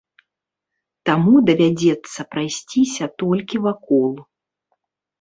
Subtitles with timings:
[1.09, 4.13] Таму давядзецца прайсціся толькі вакол.